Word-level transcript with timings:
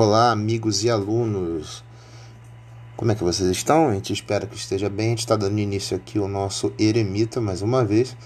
Olá, 0.00 0.30
amigos 0.30 0.84
e 0.84 0.90
alunos. 0.90 1.82
Como 2.96 3.10
é 3.10 3.16
que 3.16 3.24
vocês 3.24 3.50
estão? 3.50 3.88
A 3.88 3.94
gente 3.94 4.12
espera 4.12 4.46
que 4.46 4.54
esteja 4.54 4.88
bem. 4.88 5.06
A 5.06 5.08
gente 5.08 5.18
está 5.18 5.34
dando 5.34 5.58
início 5.58 5.96
aqui 5.96 6.20
ao 6.20 6.28
nosso 6.28 6.72
Eremita 6.78 7.40
mais 7.40 7.62
uma 7.62 7.84
vez. 7.84 8.16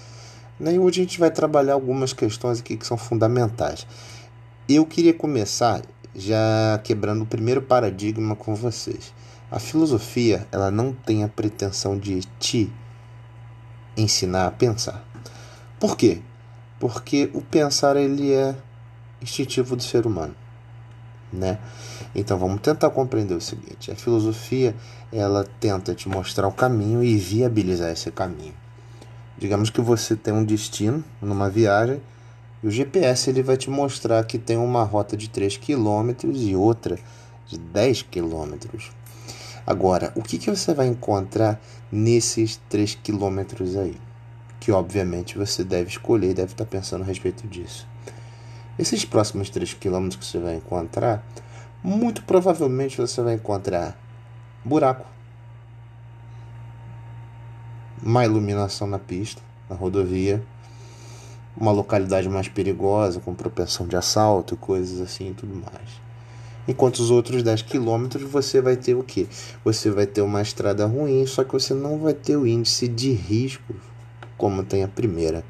Né? 0.60 0.74
E 0.74 0.78
hoje 0.78 1.00
a 1.00 1.04
gente 1.04 1.18
vai 1.18 1.30
trabalhar 1.30 1.72
algumas 1.72 2.12
questões 2.12 2.60
aqui 2.60 2.76
que 2.76 2.86
são 2.86 2.98
fundamentais. 2.98 3.86
Eu 4.68 4.84
queria 4.84 5.14
começar 5.14 5.80
já 6.14 6.78
quebrando 6.84 7.22
o 7.22 7.26
primeiro 7.26 7.62
paradigma 7.62 8.36
com 8.36 8.54
vocês. 8.54 9.14
A 9.50 9.58
filosofia, 9.58 10.46
ela 10.52 10.70
não 10.70 10.92
tem 10.92 11.24
a 11.24 11.28
pretensão 11.28 11.96
de 11.96 12.20
te 12.38 12.70
ensinar 13.96 14.46
a 14.46 14.50
pensar. 14.50 15.02
Por 15.80 15.96
quê? 15.96 16.20
Porque 16.78 17.30
o 17.32 17.40
pensar 17.40 17.96
ele 17.96 18.30
é 18.30 18.54
instintivo 19.22 19.74
do 19.74 19.82
ser 19.82 20.04
humano 20.06 20.41
né? 21.32 21.58
Então 22.14 22.38
vamos 22.38 22.60
tentar 22.60 22.90
compreender 22.90 23.34
o 23.34 23.40
seguinte: 23.40 23.90
a 23.90 23.96
filosofia 23.96 24.74
ela 25.12 25.46
tenta 25.60 25.94
te 25.94 26.08
mostrar 26.08 26.46
o 26.46 26.52
caminho 26.52 27.02
e 27.02 27.16
viabilizar 27.16 27.90
esse 27.90 28.10
caminho. 28.10 28.54
Digamos 29.38 29.70
que 29.70 29.80
você 29.80 30.14
tem 30.14 30.32
um 30.32 30.44
destino 30.44 31.02
numa 31.20 31.48
viagem 31.48 32.00
e 32.62 32.66
o 32.66 32.70
GPS 32.70 33.30
ele 33.30 33.42
vai 33.42 33.56
te 33.56 33.70
mostrar 33.70 34.22
que 34.24 34.38
tem 34.38 34.56
uma 34.56 34.84
rota 34.84 35.16
de 35.16 35.28
3 35.28 35.56
km 35.56 36.10
e 36.32 36.54
outra 36.54 36.98
de 37.48 37.58
10 37.58 38.02
km. 38.02 38.54
Agora, 39.66 40.12
o 40.14 40.22
que, 40.22 40.38
que 40.38 40.50
você 40.50 40.74
vai 40.74 40.86
encontrar 40.86 41.60
nesses 41.90 42.60
3 42.68 42.96
km 42.96 43.40
aí? 43.80 43.96
Que 44.60 44.70
obviamente 44.70 45.36
você 45.36 45.64
deve 45.64 45.90
escolher 45.90 46.30
e 46.30 46.34
deve 46.34 46.52
estar 46.52 46.64
pensando 46.64 47.02
a 47.02 47.06
respeito 47.06 47.46
disso. 47.48 47.86
Esses 48.78 49.04
próximos 49.04 49.50
3 49.50 49.74
km 49.74 50.08
que 50.08 50.24
você 50.24 50.38
vai 50.38 50.56
encontrar, 50.56 51.24
muito 51.82 52.22
provavelmente 52.22 52.96
você 52.96 53.22
vai 53.22 53.34
encontrar 53.34 53.98
buraco, 54.64 55.06
má 58.02 58.24
iluminação 58.24 58.86
na 58.86 58.98
pista, 58.98 59.42
na 59.68 59.76
rodovia, 59.76 60.42
uma 61.56 61.70
localidade 61.70 62.28
mais 62.28 62.48
perigosa, 62.48 63.20
com 63.20 63.34
propensão 63.34 63.86
de 63.86 63.96
assalto, 63.96 64.56
coisas 64.56 65.00
assim 65.00 65.30
e 65.30 65.34
tudo 65.34 65.54
mais. 65.54 66.00
Enquanto 66.66 67.00
os 67.00 67.10
outros 67.10 67.42
10 67.42 67.62
quilômetros 67.62 68.30
você 68.30 68.60
vai 68.60 68.76
ter 68.76 68.94
o 68.94 69.02
que? 69.02 69.28
Você 69.64 69.90
vai 69.90 70.06
ter 70.06 70.22
uma 70.22 70.40
estrada 70.40 70.86
ruim, 70.86 71.26
só 71.26 71.44
que 71.44 71.52
você 71.52 71.74
não 71.74 71.98
vai 71.98 72.14
ter 72.14 72.36
o 72.36 72.46
índice 72.46 72.88
de 72.88 73.12
risco 73.12 73.74
como 74.38 74.64
tem 74.64 74.82
a 74.82 74.88
primeira. 74.88 75.44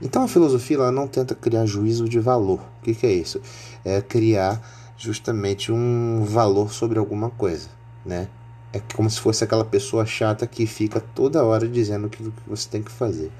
Então 0.00 0.22
a 0.22 0.28
filosofia 0.28 0.76
ela 0.76 0.90
não 0.90 1.06
tenta 1.06 1.34
criar 1.34 1.66
juízo 1.66 2.08
de 2.08 2.18
valor. 2.18 2.60
O 2.80 2.84
que, 2.84 2.94
que 2.94 3.06
é 3.06 3.12
isso? 3.12 3.40
É 3.84 4.00
criar 4.00 4.60
justamente 4.96 5.70
um 5.72 6.24
valor 6.24 6.72
sobre 6.72 6.98
alguma 6.98 7.30
coisa, 7.30 7.68
né? 8.04 8.28
É 8.72 8.80
como 8.94 9.10
se 9.10 9.20
fosse 9.20 9.42
aquela 9.42 9.64
pessoa 9.64 10.06
chata 10.06 10.46
que 10.46 10.64
fica 10.64 11.00
toda 11.00 11.44
hora 11.44 11.66
dizendo 11.66 12.06
o 12.06 12.10
que 12.10 12.32
você 12.46 12.68
tem 12.68 12.82
que 12.82 12.90
fazer. 12.90 13.30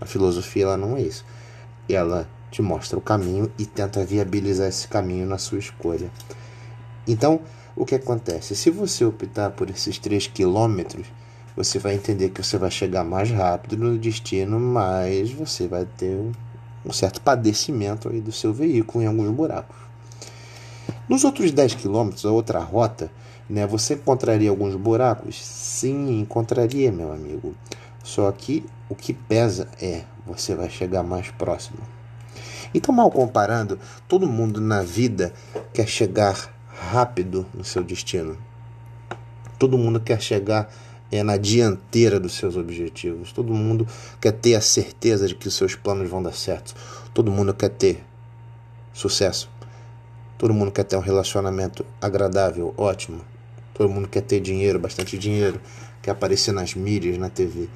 A 0.00 0.06
filosofia 0.06 0.64
ela 0.64 0.76
não 0.76 0.96
é 0.96 1.02
isso. 1.02 1.24
Ela 1.88 2.28
te 2.50 2.62
mostra 2.62 2.98
o 2.98 3.02
caminho 3.02 3.50
e 3.58 3.66
tenta 3.66 4.04
viabilizar 4.04 4.68
esse 4.68 4.86
caminho 4.86 5.26
na 5.26 5.38
sua 5.38 5.58
escolha. 5.58 6.10
Então, 7.06 7.40
o 7.74 7.84
que 7.84 7.94
acontece? 7.94 8.54
Se 8.54 8.70
você 8.70 9.04
optar 9.04 9.50
por 9.50 9.68
esses 9.70 9.98
3 9.98 10.28
quilômetros, 10.28 11.06
você 11.56 11.78
vai 11.78 11.94
entender 11.94 12.28
que 12.28 12.42
você 12.42 12.58
vai 12.58 12.70
chegar 12.70 13.02
mais 13.02 13.30
rápido 13.30 13.78
no 13.78 13.96
destino, 13.96 14.60
mas 14.60 15.32
você 15.32 15.66
vai 15.66 15.86
ter 15.86 16.14
um 16.84 16.92
certo 16.92 17.20
padecimento 17.22 18.10
aí 18.10 18.20
do 18.20 18.30
seu 18.30 18.52
veículo 18.52 19.02
em 19.02 19.06
alguns 19.06 19.30
buracos. 19.30 19.76
Nos 21.08 21.24
outros 21.24 21.50
10 21.50 21.74
quilômetros, 21.76 22.26
a 22.26 22.30
outra 22.30 22.58
rota, 22.58 23.10
né, 23.48 23.66
você 23.66 23.94
encontraria 23.94 24.50
alguns 24.50 24.74
buracos? 24.74 25.42
Sim, 25.42 26.20
encontraria, 26.20 26.92
meu 26.92 27.12
amigo. 27.12 27.54
Só 28.04 28.30
que 28.30 28.64
o 28.88 28.94
que 28.94 29.14
pesa 29.14 29.68
é 29.80 30.02
você 30.26 30.54
vai 30.54 30.68
chegar 30.68 31.02
mais 31.02 31.30
próximo. 31.30 31.78
Então, 32.74 32.94
mal 32.94 33.10
comparando, 33.10 33.78
todo 34.06 34.26
mundo 34.26 34.60
na 34.60 34.82
vida 34.82 35.32
quer 35.72 35.88
chegar 35.88 36.52
rápido 36.68 37.46
no 37.54 37.64
seu 37.64 37.82
destino. 37.82 38.36
Todo 39.58 39.78
mundo 39.78 39.98
quer 39.98 40.20
chegar 40.20 40.68
é 41.10 41.22
na 41.22 41.36
dianteira 41.36 42.18
dos 42.18 42.34
seus 42.34 42.56
objetivos. 42.56 43.32
Todo 43.32 43.52
mundo 43.52 43.86
quer 44.20 44.32
ter 44.32 44.54
a 44.54 44.60
certeza 44.60 45.28
de 45.28 45.34
que 45.34 45.48
os 45.48 45.54
seus 45.54 45.74
planos 45.74 46.08
vão 46.08 46.22
dar 46.22 46.32
certo. 46.32 46.74
Todo 47.14 47.30
mundo 47.30 47.54
quer 47.54 47.70
ter 47.70 48.04
sucesso. 48.92 49.48
Todo 50.38 50.52
mundo 50.52 50.70
quer 50.70 50.84
ter 50.84 50.96
um 50.96 51.00
relacionamento 51.00 51.84
agradável, 52.00 52.74
ótimo. 52.76 53.20
Todo 53.72 53.88
mundo 53.88 54.08
quer 54.08 54.22
ter 54.22 54.40
dinheiro, 54.40 54.78
bastante 54.78 55.16
dinheiro, 55.16 55.60
quer 56.02 56.10
aparecer 56.10 56.52
nas 56.52 56.74
mídias, 56.74 57.16
na 57.18 57.28
TV. 57.28 57.68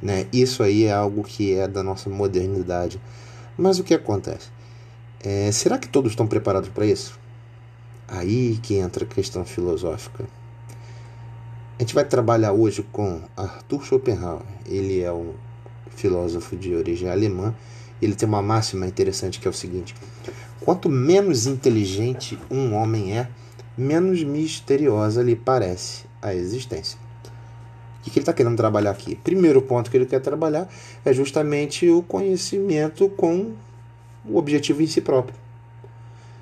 Né? 0.00 0.26
Isso 0.32 0.62
aí 0.62 0.84
é 0.84 0.92
algo 0.92 1.22
que 1.22 1.54
é 1.54 1.68
da 1.68 1.82
nossa 1.82 2.08
modernidade. 2.08 3.00
Mas 3.56 3.78
o 3.78 3.84
que 3.84 3.94
acontece? 3.94 4.48
É, 5.22 5.52
será 5.52 5.76
que 5.76 5.88
todos 5.88 6.12
estão 6.12 6.26
preparados 6.26 6.70
para 6.70 6.86
isso? 6.86 7.18
Aí 8.08 8.58
que 8.62 8.76
entra 8.76 9.04
a 9.04 9.06
questão 9.06 9.44
filosófica. 9.44 10.24
A 11.80 11.82
gente 11.82 11.94
vai 11.94 12.04
trabalhar 12.04 12.52
hoje 12.52 12.82
com 12.92 13.22
Arthur 13.34 13.86
Schopenhauer. 13.86 14.42
Ele 14.66 15.00
é 15.00 15.10
um 15.10 15.32
filósofo 15.88 16.54
de 16.54 16.74
origem 16.74 17.08
alemã. 17.08 17.54
Ele 18.02 18.14
tem 18.14 18.28
uma 18.28 18.42
máxima 18.42 18.86
interessante 18.86 19.40
que 19.40 19.48
é 19.48 19.50
o 19.50 19.54
seguinte: 19.54 19.94
quanto 20.60 20.90
menos 20.90 21.46
inteligente 21.46 22.38
um 22.50 22.74
homem 22.74 23.16
é, 23.16 23.30
menos 23.78 24.22
misteriosa 24.22 25.22
lhe 25.22 25.34
parece 25.34 26.04
a 26.20 26.34
existência. 26.34 26.98
O 28.00 28.02
que 28.02 28.10
ele 28.10 28.18
está 28.18 28.34
querendo 28.34 28.58
trabalhar 28.58 28.90
aqui? 28.90 29.14
Primeiro 29.14 29.62
ponto 29.62 29.90
que 29.90 29.96
ele 29.96 30.04
quer 30.04 30.20
trabalhar 30.20 30.68
é 31.02 31.14
justamente 31.14 31.88
o 31.88 32.02
conhecimento 32.02 33.08
com 33.08 33.52
o 34.26 34.36
objetivo 34.36 34.82
em 34.82 34.86
si 34.86 35.00
próprio. 35.00 35.34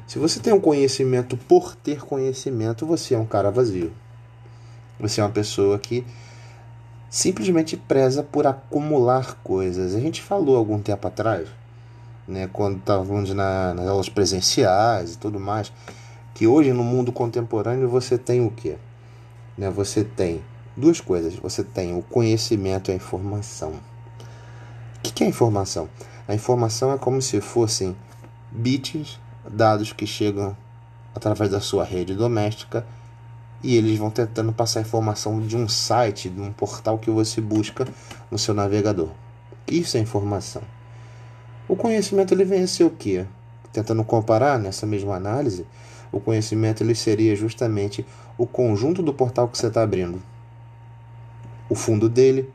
Se 0.04 0.18
você 0.18 0.40
tem 0.40 0.52
um 0.52 0.58
conhecimento 0.58 1.36
por 1.36 1.76
ter 1.76 2.00
conhecimento, 2.00 2.84
você 2.84 3.14
é 3.14 3.18
um 3.18 3.24
cara 3.24 3.52
vazio. 3.52 3.92
Você 5.00 5.20
é 5.20 5.24
uma 5.24 5.30
pessoa 5.30 5.78
que 5.78 6.04
simplesmente 7.08 7.76
preza 7.76 8.22
por 8.22 8.46
acumular 8.46 9.36
coisas. 9.42 9.94
A 9.94 10.00
gente 10.00 10.20
falou 10.22 10.56
algum 10.56 10.80
tempo 10.80 11.06
atrás, 11.06 11.48
né, 12.26 12.48
quando 12.52 12.78
estávamos 12.78 13.32
na, 13.32 13.74
nas 13.74 13.86
aulas 13.86 14.08
presenciais 14.08 15.14
e 15.14 15.18
tudo 15.18 15.40
mais, 15.40 15.72
que 16.34 16.46
hoje 16.46 16.72
no 16.72 16.84
mundo 16.84 17.12
contemporâneo 17.12 17.88
você 17.88 18.18
tem 18.18 18.44
o 18.44 18.50
quê? 18.50 18.76
Né, 19.56 19.70
você 19.70 20.04
tem 20.04 20.42
duas 20.78 21.00
coisas. 21.00 21.34
Você 21.34 21.64
tem 21.64 21.96
o 21.96 22.02
conhecimento 22.02 22.90
e 22.90 22.92
a 22.92 22.94
informação. 22.94 23.72
O 24.98 25.00
que 25.02 25.24
é 25.24 25.26
informação? 25.26 25.88
A 26.26 26.34
informação 26.34 26.92
é 26.92 26.98
como 26.98 27.20
se 27.20 27.40
fossem 27.40 27.96
bits, 28.50 29.18
dados 29.50 29.92
que 29.92 30.06
chegam 30.06 30.56
através 31.14 31.50
da 31.50 31.60
sua 31.60 31.84
rede 31.84 32.14
doméstica 32.14 32.86
e 33.62 33.76
eles 33.76 33.98
vão 33.98 34.10
tentando 34.10 34.52
passar 34.52 34.80
informação 34.80 35.40
de 35.40 35.56
um 35.56 35.68
site, 35.68 36.28
de 36.28 36.40
um 36.40 36.52
portal 36.52 36.98
que 36.98 37.10
você 37.10 37.40
busca 37.40 37.86
no 38.30 38.38
seu 38.38 38.54
navegador. 38.54 39.10
Isso 39.66 39.96
é 39.96 40.00
informação. 40.00 40.62
O 41.68 41.76
conhecimento 41.76 42.32
ele 42.32 42.44
vem 42.44 42.62
a 42.62 42.66
ser 42.66 42.84
o 42.84 42.90
quê? 42.90 43.26
Tentando 43.72 44.02
comparar 44.04 44.58
nessa 44.58 44.86
mesma 44.86 45.14
análise, 45.16 45.66
o 46.10 46.20
conhecimento 46.20 46.82
ele 46.82 46.94
seria 46.94 47.36
justamente 47.36 48.06
o 48.38 48.46
conjunto 48.46 49.02
do 49.02 49.12
portal 49.12 49.48
que 49.48 49.58
você 49.58 49.66
está 49.66 49.82
abrindo. 49.82 50.22
O 51.68 51.74
fundo 51.74 52.08
dele, 52.08 52.50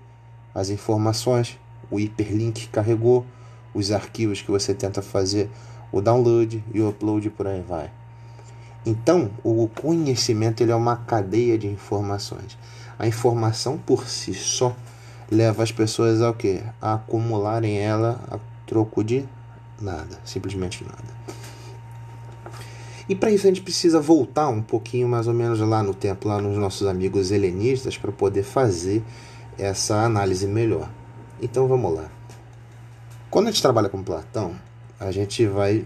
as 0.56 0.70
informações, 0.70 1.60
o 1.92 2.00
hiperlink 2.00 2.62
que 2.62 2.68
carregou, 2.70 3.26
os 3.74 3.92
arquivos 3.92 4.42
que 4.42 4.50
você 4.50 4.74
tenta 4.74 5.02
fazer, 5.02 5.50
o 5.92 6.02
download 6.02 6.64
e 6.74 6.82
o 6.82 6.90
upload 6.90 7.30
por 7.30 7.46
aí 7.46 7.62
vai. 7.62 7.92
Então, 8.86 9.32
o 9.44 9.68
conhecimento 9.68 10.62
ele 10.62 10.72
é 10.72 10.76
uma 10.76 10.98
cadeia 10.98 11.58
de 11.58 11.68
informações. 11.68 12.58
A 13.00 13.08
informação 13.08 13.78
por 13.78 14.08
si 14.08 14.34
só 14.34 14.76
leva 15.32 15.64
as 15.64 15.72
pessoas 15.72 16.22
ao 16.22 16.34
que? 16.34 16.62
A 16.82 16.96
acumularem 16.96 17.80
ela 17.80 18.20
a 18.30 18.38
troco 18.68 19.04
de 19.04 19.26
nada, 19.80 20.20
simplesmente 20.26 20.84
nada. 20.84 21.24
E 23.08 23.16
para 23.16 23.32
isso 23.32 23.46
a 23.46 23.50
gente 23.50 23.62
precisa 23.62 24.00
voltar 24.00 24.48
um 24.48 24.62
pouquinho 24.62 25.08
mais 25.08 25.28
ou 25.28 25.34
menos 25.34 25.60
lá 25.60 25.84
no 25.84 25.94
tempo, 25.94 26.28
lá 26.28 26.42
nos 26.42 26.58
nossos 26.58 26.88
amigos 26.88 27.32
helenistas, 27.32 27.98
para 27.98 28.12
poder 28.12 28.44
fazer 28.44 29.04
essa 29.58 29.96
análise 30.04 30.48
melhor. 30.48 30.90
Então 31.42 31.68
vamos 31.68 31.94
lá. 31.94 32.10
Quando 33.30 33.48
a 33.48 33.52
gente 33.52 33.62
trabalha 33.62 33.90
com 33.90 34.02
Platão, 34.02 34.56
a 35.00 35.12
gente 35.12 35.46
vai 35.46 35.86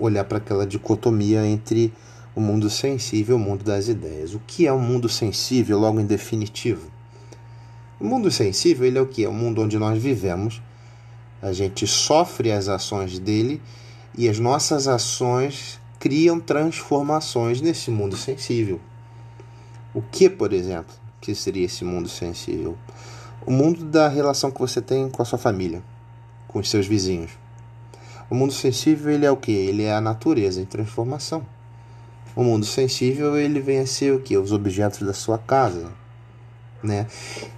olhar 0.00 0.24
para 0.24 0.38
aquela 0.38 0.66
dicotomia 0.66 1.46
entre 1.46 1.92
o 2.34 2.40
mundo 2.40 2.70
sensível 2.70 3.36
e 3.36 3.40
o 3.40 3.42
mundo 3.42 3.64
das 3.64 3.88
ideias. 3.88 4.34
O 4.34 4.40
que 4.46 4.66
é 4.66 4.72
o 4.72 4.76
um 4.76 4.80
mundo 4.80 5.08
sensível, 5.08 5.78
logo 5.78 6.00
em 6.00 6.06
definitivo? 6.06 6.90
O 8.00 8.04
mundo 8.04 8.30
sensível 8.30 8.86
ele 8.86 8.98
é 8.98 9.00
o 9.00 9.06
que? 9.06 9.24
É 9.24 9.28
o 9.28 9.32
mundo 9.32 9.62
onde 9.62 9.78
nós 9.78 10.02
vivemos. 10.02 10.62
A 11.42 11.52
gente 11.52 11.86
sofre 11.86 12.50
as 12.50 12.68
ações 12.68 13.18
dele 13.18 13.60
e 14.16 14.28
as 14.28 14.38
nossas 14.38 14.88
ações 14.88 15.78
criam 15.98 16.40
transformações 16.40 17.60
nesse 17.60 17.90
mundo 17.90 18.16
sensível. 18.16 18.80
O 19.92 20.00
que, 20.00 20.30
por 20.30 20.52
exemplo, 20.52 20.94
que 21.20 21.34
seria 21.34 21.66
esse 21.66 21.84
mundo 21.84 22.08
sensível? 22.08 22.76
O 23.44 23.50
mundo 23.50 23.84
da 23.84 24.08
relação 24.08 24.50
que 24.50 24.60
você 24.60 24.80
tem 24.80 25.10
com 25.10 25.20
a 25.20 25.24
sua 25.24 25.38
família, 25.38 25.82
com 26.48 26.58
os 26.58 26.70
seus 26.70 26.86
vizinhos. 26.86 27.32
O 28.30 28.34
mundo 28.34 28.52
sensível 28.52 29.10
ele 29.10 29.26
é 29.26 29.30
o 29.30 29.36
que? 29.36 29.50
Ele 29.50 29.82
é 29.82 29.92
a 29.92 30.00
natureza 30.00 30.60
em 30.60 30.64
transformação. 30.64 31.44
O 32.36 32.44
mundo 32.44 32.64
sensível 32.64 33.36
ele 33.36 33.58
vem 33.58 33.80
a 33.80 33.86
ser 33.86 34.14
o 34.14 34.20
que? 34.20 34.36
Os 34.36 34.52
objetos 34.52 35.02
da 35.02 35.12
sua 35.12 35.36
casa, 35.36 35.92
né? 36.80 37.08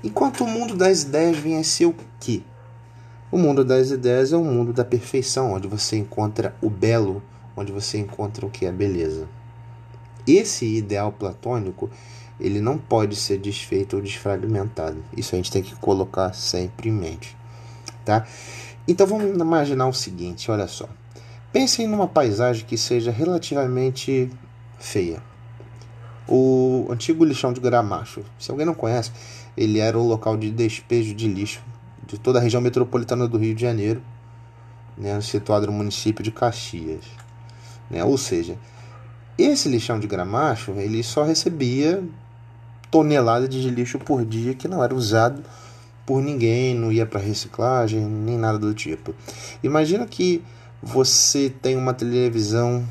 Enquanto 0.03 0.45
o 0.45 0.49
mundo 0.49 0.75
das 0.75 1.03
ideias 1.03 1.37
vem 1.37 1.59
a 1.59 1.65
ser 1.65 1.85
o 1.85 1.95
que? 2.19 2.43
O 3.31 3.37
mundo 3.37 3.65
das 3.65 3.91
ideias 3.91 4.33
é 4.33 4.37
um 4.37 4.45
mundo 4.45 4.73
da 4.73 4.85
perfeição, 4.85 5.53
onde 5.53 5.69
você 5.69 5.97
encontra 5.97 6.55
o 6.61 6.71
belo, 6.71 7.23
onde 7.55 7.71
você 7.71 7.99
encontra 7.99 8.47
o 8.47 8.51
que 8.51 8.65
é 8.65 8.73
beleza. 8.73 9.29
Esse 10.27 10.65
ideal 10.65 11.13
platônico, 11.13 11.91
ele 12.41 12.61
não 12.61 12.79
pode 12.79 13.15
ser 13.17 13.39
desfeito 13.39 13.97
ou 13.97 14.03
desfragmentado. 14.03 15.05
Isso 15.17 15.35
a 15.35 15.37
gente 15.37 15.53
tem 15.53 15.63
que 15.63 15.75
colocar 15.77 16.33
sempre 16.33 16.89
em 16.89 16.93
mente, 16.93 17.37
tá? 18.05 18.27
Então 18.87 19.07
vamos 19.07 19.37
imaginar 19.39 19.87
o 19.87 19.93
seguinte, 19.93 20.51
olha 20.51 20.67
só. 20.67 20.89
Pensem 21.53 21.87
numa 21.87 22.09
paisagem 22.09 22.65
que 22.65 22.77
seja 22.77 23.11
relativamente 23.11 24.31
feia 24.79 25.23
o 26.27 26.87
antigo 26.91 27.25
lixão 27.25 27.53
de 27.53 27.61
Gramacho. 27.61 28.25
Se 28.39 28.51
alguém 28.51 28.67
não 28.67 28.75
conhece, 28.75 29.13
ele 29.57 29.79
era 29.79 29.99
o 29.99 30.07
local 30.07 30.37
de 30.37 30.51
despejo 30.51 31.15
de 31.15 31.29
lixo 31.29 31.61
de 32.07 32.19
toda 32.19 32.39
a 32.39 32.43
região 32.43 32.61
metropolitana 32.61 33.29
do 33.29 33.39
Rio 33.39 33.55
de 33.55 33.63
Janeiro, 33.63 34.03
né, 34.97 35.21
situado 35.21 35.67
no 35.67 35.73
município 35.73 36.23
de 36.23 36.31
Caxias. 36.31 37.05
Né? 37.91 38.05
Ou 38.05 38.19
seja, 38.19 38.57
esse 39.39 39.69
lixão 39.69 39.99
de 39.99 40.07
Gramacho 40.07 40.73
ele 40.73 41.03
só 41.03 41.23
recebia 41.23 42.03
toneladas 42.91 43.49
de 43.49 43.71
lixo 43.71 43.99
por 43.99 44.25
dia 44.25 44.55
que 44.55 44.69
não 44.69 44.83
era 44.83 44.95
usado 44.95 45.43
por 46.13 46.23
ninguém, 46.23 46.75
não 46.75 46.93
ia 46.93 47.07
para 47.07 47.19
reciclagem, 47.19 48.05
nem 48.05 48.37
nada 48.37 48.59
do 48.59 48.75
tipo. 48.75 49.15
Imagina 49.65 50.07
que 50.07 50.45
você 50.83 51.49
tem 51.49 51.75
uma 51.75 51.95
televisão 51.95 52.87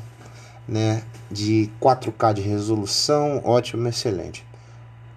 né, 0.66 1.04
de 1.30 1.70
4K 1.80 2.34
de 2.34 2.42
resolução, 2.42 3.40
ótimo, 3.44 3.86
excelente. 3.86 4.44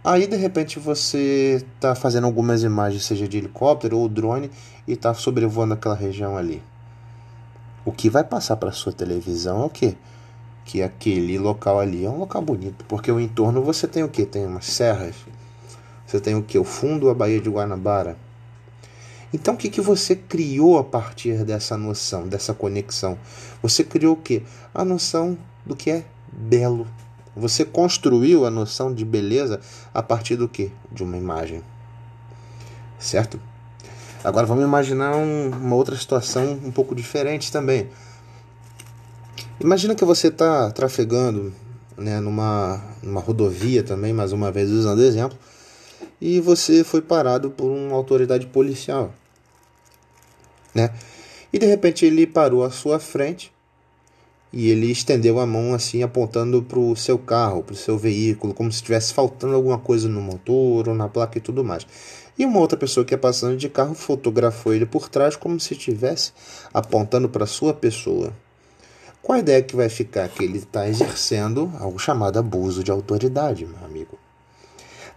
Aí 0.03 0.27
de 0.27 0.35
repente 0.35 0.77
você 0.77 1.65
está 1.73 1.95
fazendo 1.95 2.25
algumas 2.25 2.61
imagens, 2.61 3.03
seja 3.03 3.27
de 3.27 3.39
helicóptero 3.39 3.97
ou 3.97 4.07
drone, 4.07 4.51
e 4.87 4.93
está 4.93 5.11
sobrevoando 5.15 5.73
aquela 5.73 5.95
região 5.95 6.37
ali. 6.37 6.61
O 7.83 7.91
que 7.91 8.07
vai 8.07 8.23
passar 8.23 8.57
para 8.57 8.71
sua 8.71 8.93
televisão 8.93 9.63
é 9.63 9.65
o 9.65 9.69
quê? 9.71 9.95
Que 10.63 10.83
aquele 10.83 11.39
local 11.39 11.79
ali 11.79 12.05
é 12.05 12.09
um 12.11 12.19
local 12.19 12.43
bonito, 12.43 12.85
porque 12.87 13.11
o 13.11 13.19
entorno 13.19 13.63
você 13.63 13.87
tem 13.87 14.03
o 14.03 14.09
que? 14.09 14.27
Tem 14.27 14.45
umas 14.45 14.65
serras, 14.65 15.15
você 16.05 16.19
tem 16.19 16.35
o 16.35 16.43
que? 16.43 16.57
O 16.57 16.63
fundo, 16.63 17.09
a 17.09 17.13
Baía 17.13 17.39
de 17.39 17.49
Guanabara. 17.49 18.17
Então 19.33 19.55
o 19.55 19.57
que, 19.57 19.69
que 19.69 19.81
você 19.81 20.15
criou 20.15 20.77
a 20.77 20.83
partir 20.83 21.43
dessa 21.43 21.75
noção, 21.75 22.27
dessa 22.27 22.53
conexão? 22.53 23.17
Você 23.61 23.83
criou 23.83 24.13
o 24.13 24.17
que? 24.17 24.43
A 24.73 24.85
noção 24.85 25.37
do 25.65 25.75
que 25.75 25.89
é 25.89 26.05
belo. 26.31 26.87
Você 27.35 27.65
construiu 27.65 28.45
a 28.45 28.49
noção 28.49 28.93
de 28.93 29.03
beleza 29.03 29.59
a 29.93 30.01
partir 30.01 30.37
do 30.37 30.47
que? 30.47 30.71
De 30.91 31.03
uma 31.03 31.17
imagem. 31.17 31.61
Certo? 32.97 33.39
Agora 34.23 34.45
vamos 34.45 34.63
imaginar 34.63 35.15
um, 35.15 35.49
uma 35.49 35.75
outra 35.75 35.95
situação 35.97 36.59
um 36.63 36.71
pouco 36.71 36.95
diferente 36.95 37.51
também. 37.51 37.89
Imagina 39.59 39.95
que 39.95 40.05
você 40.05 40.27
está 40.27 40.71
trafegando 40.71 41.53
né, 41.97 42.19
numa, 42.19 42.81
numa 43.03 43.21
rodovia 43.21 43.83
também, 43.83 44.13
mais 44.13 44.31
uma 44.31 44.51
vez 44.51 44.69
usando 44.69 45.03
exemplo, 45.03 45.37
e 46.19 46.39
você 46.39 46.83
foi 46.83 47.01
parado 47.01 47.49
por 47.49 47.71
uma 47.71 47.95
autoridade 47.95 48.47
policial. 48.47 49.13
Né? 50.73 50.91
E 51.51 51.59
de 51.59 51.65
repente 51.65 52.05
ele 52.05 52.27
parou 52.27 52.63
à 52.63 52.71
sua 52.71 52.99
frente 52.99 53.51
e 54.51 54.69
ele 54.69 54.89
estendeu 54.89 55.39
a 55.39 55.45
mão 55.45 55.73
assim, 55.73 56.01
apontando 56.01 56.63
para 56.63 56.79
o 56.79 56.95
seu 56.95 57.17
carro, 57.17 57.61
para 57.61 57.73
o 57.73 57.77
seu 57.77 57.97
veículo, 57.97 58.53
como 58.53 58.71
se 58.71 58.77
estivesse 58.77 59.13
faltando 59.13 59.53
alguma 59.53 59.77
coisa 59.77 60.07
no 60.07 60.21
motor 60.21 60.87
ou 60.87 60.95
na 60.95 61.09
placa 61.09 61.37
e 61.37 61.41
tudo 61.41 61.63
mais. 61.63 61.85
E 62.37 62.45
uma 62.45 62.59
outra 62.59 62.77
pessoa 62.77 63.05
que 63.05 63.13
ia 63.13 63.17
passando 63.17 63.57
de 63.57 63.69
carro 63.69 63.93
fotografou 63.93 64.73
ele 64.73 64.85
por 64.85 65.09
trás, 65.09 65.35
como 65.35 65.59
se 65.59 65.73
estivesse 65.73 66.31
apontando 66.73 67.29
para 67.29 67.45
sua 67.45 67.73
pessoa. 67.73 68.33
Qual 69.21 69.35
a 69.35 69.39
ideia 69.39 69.61
que 69.61 69.75
vai 69.75 69.89
ficar? 69.89 70.29
Que 70.29 70.43
ele 70.43 70.59
está 70.59 70.87
exercendo 70.87 71.71
algo 71.79 71.97
chamado 71.97 72.37
abuso 72.37 72.83
de 72.83 72.91
autoridade, 72.91 73.65
meu 73.65 73.83
amigo. 73.83 74.17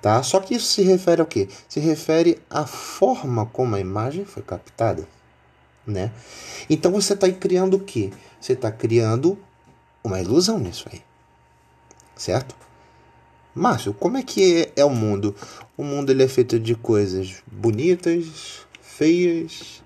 Tá? 0.00 0.22
Só 0.22 0.40
que 0.40 0.54
isso 0.54 0.66
se 0.66 0.82
refere 0.82 1.20
ao 1.20 1.26
quê? 1.26 1.48
Se 1.68 1.80
refere 1.80 2.40
à 2.48 2.66
forma 2.66 3.46
como 3.46 3.74
a 3.74 3.80
imagem 3.80 4.24
foi 4.24 4.42
captada. 4.42 5.06
Né? 5.86 6.12
Então 6.68 6.92
você 6.92 7.14
está 7.14 7.30
criando 7.30 7.78
o 7.78 7.80
quê? 7.80 8.10
Você 8.40 8.52
está 8.52 8.70
criando 8.70 9.38
uma 10.04 10.20
ilusão 10.20 10.58
nisso 10.58 10.86
aí. 10.92 11.02
Certo? 12.14 12.54
Márcio, 13.54 13.92
como 13.92 14.16
é 14.16 14.22
que 14.22 14.62
é, 14.76 14.80
é 14.82 14.84
o 14.84 14.90
mundo? 14.90 15.34
O 15.76 15.82
mundo 15.82 16.10
ele 16.10 16.22
é 16.22 16.28
feito 16.28 16.60
de 16.60 16.74
coisas 16.76 17.42
bonitas, 17.46 18.66
feias, 18.80 19.82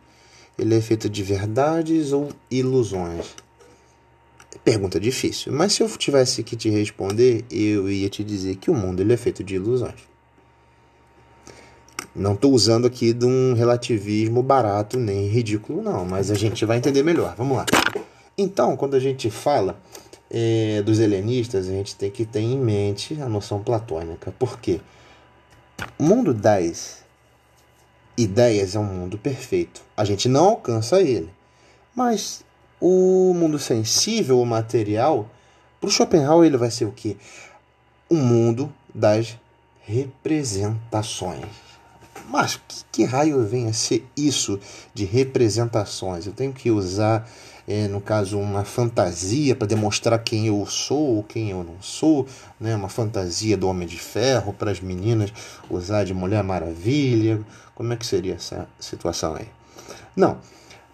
ele 0.59 0.75
é 0.75 0.81
feito 0.81 1.09
de 1.09 1.23
verdades 1.23 2.13
ou 2.13 2.31
ilusões? 2.51 3.35
Pergunta 4.65 5.01
difícil, 5.01 5.53
mas 5.53 5.73
se 5.73 5.83
eu 5.83 5.89
tivesse 5.89 6.45
que 6.45 6.55
te 6.55 6.71
responder, 6.71 7.45
eu 7.51 7.91
ia 7.91 8.09
te 8.09 8.23
dizer 8.23 8.57
que 8.57 8.71
o 8.71 8.75
mundo 8.75 9.01
ele 9.01 9.13
é 9.13 9.17
feito 9.17 9.43
de 9.43 9.57
ilusões. 9.57 10.13
Não 12.15 12.35
estou 12.35 12.53
usando 12.53 12.87
aqui 12.87 13.13
de 13.13 13.25
um 13.25 13.55
relativismo 13.55 14.43
barato 14.43 14.99
nem 14.99 15.27
ridículo, 15.27 15.83
não, 15.83 16.05
mas 16.05 16.31
a 16.31 16.35
gente 16.35 16.65
vai 16.65 16.77
entender 16.77 17.03
melhor. 17.03 17.35
Vamos 17.37 17.57
lá. 17.57 17.67
Então, 18.39 18.77
quando 18.77 18.95
a 18.95 19.01
gente 19.01 19.31
fala 19.31 19.81
é, 20.31 20.81
dos 20.83 21.01
helenistas, 21.01 21.69
a 21.69 21.73
gente 21.73 21.97
tem 21.97 22.11
que 22.11 22.25
ter 22.25 22.41
em 22.41 22.57
mente 22.57 23.21
a 23.21 23.29
noção 23.29 23.63
platônica. 23.63 24.33
Por 24.39 24.61
quê? 24.61 24.81
O 25.99 26.05
mundo 26.05 26.33
das 26.33 27.03
ideias 28.17 28.75
é 28.75 28.79
um 28.79 28.85
mundo 28.85 29.19
perfeito. 29.19 29.83
A 29.97 30.05
gente 30.05 30.29
não 30.29 30.45
alcança 30.51 31.01
ele. 31.01 31.31
Mas 31.95 32.45
o 32.85 33.33
mundo 33.33 33.61
sensível, 33.61 34.41
o 34.41 34.45
material, 34.45 35.31
para 35.81 35.87
o 35.87 35.91
Schopenhauer 35.91 36.47
ele 36.47 36.57
vai 36.57 36.69
ser 36.69 36.85
o 36.85 36.91
quê? 36.91 37.17
O 38.11 38.17
mundo 38.17 38.73
das 38.93 39.39
representações. 39.83 41.47
Mas 42.29 42.57
que, 42.67 42.85
que 42.91 43.05
raio 43.05 43.47
vem 43.47 43.69
a 43.69 43.73
ser 43.73 44.05
isso 44.17 44.59
de 44.93 45.05
representações? 45.05 46.27
Eu 46.27 46.33
tenho 46.33 46.53
que 46.53 46.73
usar 46.73 47.29
é, 47.69 47.87
no 47.87 48.01
caso, 48.01 48.37
uma 48.37 48.65
fantasia 48.65 49.55
para 49.55 49.69
demonstrar 49.69 50.19
quem 50.19 50.49
eu 50.49 50.67
sou 50.67 51.17
ou 51.17 51.23
quem 51.23 51.51
eu 51.51 51.63
não 51.63 51.81
sou, 51.81 52.27
né? 52.59 52.75
uma 52.75 52.89
fantasia 52.89 53.57
do 53.57 53.69
Homem 53.69 53.87
de 53.87 53.99
Ferro 53.99 54.53
para 54.53 54.73
as 54.73 54.81
meninas 54.81 55.33
usar 55.71 56.03
de 56.03 56.13
Mulher 56.13 56.43
Maravilha. 56.43 57.41
Como 57.77 57.93
é 57.93 57.97
que 57.97 58.05
seria 58.05 58.35
essa 58.35 58.69
situação 58.81 59.37
aí? 59.37 59.47
Não. 60.17 60.39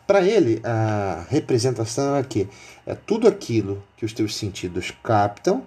Para 0.09 0.23
ele, 0.23 0.61
a 0.65 1.25
representação 1.29 2.17
é 2.17 2.25
que 2.25 2.49
é 2.85 2.97
tudo 2.97 3.29
aquilo 3.29 3.81
que 3.97 4.05
os 4.05 4.13
teus 4.13 4.35
sentidos 4.35 4.91
captam 5.05 5.63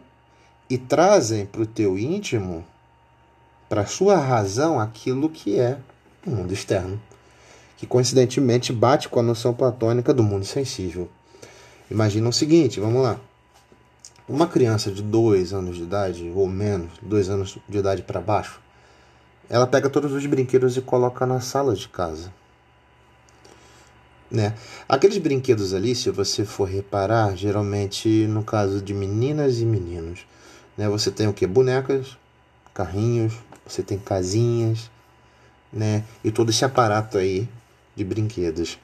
e 0.69 0.77
trazem 0.77 1.45
para 1.45 1.61
o 1.61 1.65
teu 1.65 1.97
íntimo, 1.97 2.65
para 3.69 3.83
a 3.83 3.85
sua 3.85 4.17
razão, 4.17 4.79
aquilo 4.79 5.29
que 5.29 5.57
é 5.57 5.77
o 6.27 6.31
mundo 6.31 6.51
externo 6.51 6.99
que 7.81 7.87
coincidentemente 7.87 8.71
bate 8.71 9.09
com 9.09 9.19
a 9.19 9.23
noção 9.23 9.55
platônica 9.55 10.13
do 10.13 10.21
mundo 10.21 10.45
sensível. 10.45 11.09
Imagina 11.89 12.29
o 12.29 12.31
seguinte, 12.31 12.79
vamos 12.79 13.01
lá. 13.01 13.19
Uma 14.29 14.45
criança 14.45 14.91
de 14.91 15.01
2 15.01 15.51
anos 15.51 15.77
de 15.77 15.81
idade, 15.81 16.31
ou 16.35 16.45
menos, 16.45 16.91
2 17.01 17.29
anos 17.31 17.57
de 17.67 17.77
idade 17.79 18.03
para 18.03 18.21
baixo, 18.21 18.61
ela 19.49 19.65
pega 19.65 19.89
todos 19.89 20.11
os 20.11 20.23
brinquedos 20.27 20.77
e 20.77 20.81
coloca 20.81 21.25
na 21.25 21.41
sala 21.41 21.73
de 21.73 21.87
casa. 21.87 22.31
Né? 24.31 24.55
Aqueles 24.87 25.17
brinquedos 25.17 25.73
ali, 25.73 25.93
se 25.93 26.09
você 26.09 26.45
for 26.45 26.69
reparar, 26.69 27.35
geralmente 27.35 28.07
no 28.27 28.43
caso 28.43 28.81
de 28.81 28.93
meninas 28.93 29.59
e 29.59 29.65
meninos, 29.65 30.25
né? 30.77 30.87
você 30.87 31.11
tem 31.11 31.27
o 31.27 31.33
que? 31.33 31.45
Bonecas, 31.45 32.17
carrinhos, 32.73 33.33
você 33.65 33.83
tem 33.83 33.99
casinhas, 33.99 34.89
né? 35.71 36.03
E 36.23 36.31
todo 36.31 36.49
esse 36.49 36.65
aparato 36.65 37.17
aí 37.17 37.47
de 37.95 38.03
brinquedos. 38.03 38.77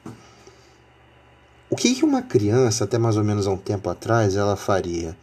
O 1.70 1.76
que, 1.76 1.96
que 1.96 2.06
uma 2.06 2.22
criança, 2.22 2.86
até 2.86 2.98
mais 2.98 3.18
ou 3.18 3.24
menos 3.24 3.46
há 3.46 3.52
um 3.52 3.58
tempo 3.58 3.90
atrás, 3.90 4.36
ela 4.36 4.56
faria? 4.56 5.18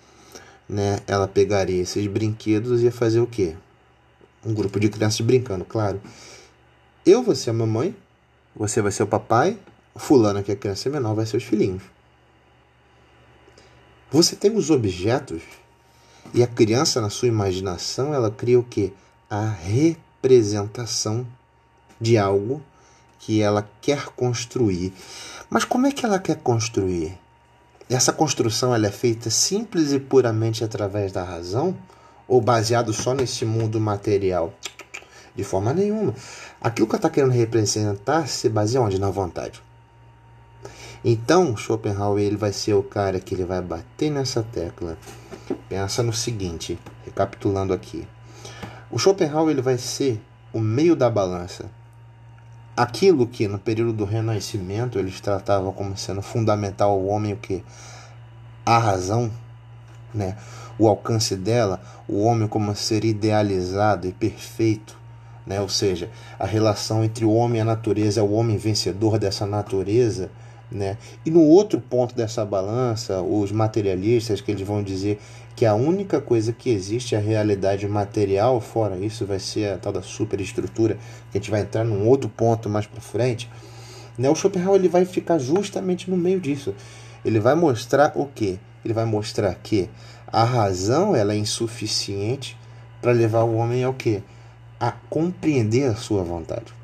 Né? 0.69 0.99
Ela 1.07 1.27
pegaria 1.27 1.83
esses 1.83 2.07
brinquedos 2.07 2.83
e 2.83 2.85
ia 2.85 2.93
fazer 2.93 3.21
o 3.21 3.27
quê? 3.27 3.57
Um 4.45 4.53
grupo 4.53 4.79
de 4.79 4.89
crianças 4.91 5.21
brincando, 5.23 5.65
claro. 5.65 6.01
Eu 7.05 7.23
vou 7.23 7.35
ser 7.35 7.51
a 7.51 7.55
mamãe, 7.55 7.97
você 8.55 8.83
vai 8.83 8.93
ser 8.93 9.03
o 9.03 9.07
papai, 9.07 9.59
fulana, 9.97 10.43
que 10.43 10.51
é 10.51 10.55
a 10.55 10.59
criança 10.59 10.91
menor, 10.91 11.15
vai 11.15 11.27
ser 11.27 11.37
os 11.37 11.45
filhinhos. 11.45 11.83
Você 14.11 14.37
tem 14.37 14.55
os 14.57 14.71
objetos 14.71 15.43
e 16.33 16.43
a 16.43 16.47
criança, 16.47 17.01
na 17.01 17.11
sua 17.11 17.29
imaginação, 17.29 18.15
ela 18.15 18.31
cria 18.31 18.59
o 18.59 18.63
que? 18.63 18.93
A 19.29 19.49
representação 19.49 21.27
de 22.01 22.17
algo 22.17 22.63
que 23.19 23.41
ela 23.41 23.69
quer 23.81 24.07
construir. 24.07 24.93
Mas 25.49 25.65
como 25.65 25.87
é 25.87 25.93
que 25.93 26.05
ela 26.05 26.19
quer 26.19 26.37
construir? 26.37 27.19
Essa 27.89 28.13
construção 28.13 28.75
ela 28.75 28.87
é 28.87 28.91
feita 28.91 29.31
simples 29.31 29.93
e 29.93 30.01
puramente 30.01 30.65
através 30.65 31.13
da 31.13 31.23
razão 31.23 31.77
ou 32.27 32.41
baseado 32.41 32.93
só 32.93 33.15
nesse 33.15 33.45
mundo 33.45 33.81
material? 33.81 34.53
De 35.35 35.45
forma 35.45 35.73
nenhuma. 35.73 36.15
Aquilo 36.61 36.87
que 36.87 36.95
ela 36.95 36.99
está 36.99 37.11
querendo 37.11 37.33
representar 37.33 38.29
se 38.29 38.49
baseia 38.49 38.81
onde? 38.81 38.99
Na 38.99 39.11
vontade. 39.11 39.63
Então, 41.05 41.55
Schopenhauer 41.55 42.25
ele 42.25 42.37
vai 42.37 42.51
ser 42.51 42.73
o 42.73 42.83
cara 42.83 43.21
que 43.21 43.35
ele 43.35 43.45
vai 43.45 43.61
bater 43.61 44.11
nessa 44.11 44.43
tecla. 44.43 44.97
Pensa 45.69 46.03
no 46.03 46.15
seguinte, 46.15 46.79
recapitulando 47.05 47.75
aqui. 47.75 48.09
O 48.91 48.99
Schopenhauer 48.99 49.51
ele 49.51 49.61
vai 49.61 49.77
ser 49.77 50.19
o 50.51 50.59
meio 50.59 50.97
da 50.97 51.11
balança. 51.11 51.71
Aquilo 52.75 53.27
que 53.27 53.47
no 53.47 53.59
período 53.59 53.93
do 53.93 54.05
Renascimento 54.07 54.99
eles 54.99 55.21
tratavam 55.21 55.73
como 55.73 55.95
sendo 55.95 56.23
fundamental 56.23 56.93
ao 56.93 57.05
homem 57.05 57.35
o 57.35 57.37
que 57.37 57.63
a 58.65 58.79
razão, 58.79 59.31
né? 60.13 60.39
O 60.79 60.89
alcance 60.89 61.37
dela, 61.37 61.83
o 62.09 62.23
homem 62.23 62.49
como 62.49 62.75
ser 62.75 63.05
idealizado 63.05 64.09
e 64.09 64.13
perfeito, 64.13 64.97
né? 65.47 65.61
Ou 65.61 65.69
seja, 65.69 66.11
a 66.39 66.47
relação 66.47 67.05
entre 67.05 67.27
o 67.27 67.33
homem 67.35 67.59
e 67.59 67.61
a 67.61 67.65
natureza, 67.65 68.21
é 68.21 68.23
o 68.23 68.33
homem 68.33 68.57
vencedor 68.57 69.19
dessa 69.19 69.47
natureza 69.47 70.31
né? 70.71 70.97
E 71.25 71.31
no 71.31 71.43
outro 71.43 71.81
ponto 71.81 72.15
dessa 72.15 72.45
balança, 72.45 73.23
os 73.23 73.53
materialistas 73.53 74.41
que 74.41 74.51
eles 74.51 74.67
vão 74.67 74.83
dizer 74.83 75.19
que 75.57 75.65
a 75.65 75.75
única 75.75 76.21
coisa 76.21 76.53
que 76.53 76.71
existe 76.71 77.15
é 77.15 77.19
a 77.19 77.21
realidade 77.21 77.87
material, 77.87 78.61
fora 78.61 78.97
isso 78.97 79.25
vai 79.25 79.39
ser 79.39 79.75
a 79.75 79.79
tal 79.79 79.93
da 79.93 80.03
superestrutura, 80.03 80.99
que 81.31 81.39
a 81.39 81.41
gente 81.41 81.51
vai 81.51 81.61
entrar 81.61 81.85
num 81.85 82.09
outro 82.09 82.29
ponto 82.29 82.69
mais 82.69 82.87
para 82.87 83.01
frente. 83.01 83.49
Né? 84.19 84.29
O 84.29 84.35
Schopenhauer 84.35 84.81
ele 84.81 84.89
vai 84.89 85.05
ficar 85.05 85.39
justamente 85.39 86.11
no 86.11 86.17
meio 86.17 86.41
disso. 86.41 86.75
Ele 87.25 87.39
vai 87.39 87.55
mostrar 87.55 88.13
o 88.17 88.27
quê? 88.27 88.59
Ele 88.85 88.93
vai 88.93 89.05
mostrar 89.05 89.55
que 89.55 89.89
a 90.27 90.45
razão 90.45 91.15
ela 91.15 91.33
é 91.33 91.37
insuficiente 91.37 92.57
para 93.01 93.13
levar 93.13 93.43
o 93.43 93.57
homem 93.57 93.85
ao 93.85 93.95
quê? 93.95 94.23
A 94.81 94.91
compreender 94.91 95.85
a 95.85 95.95
sua 95.95 96.23
vontade. 96.23 96.75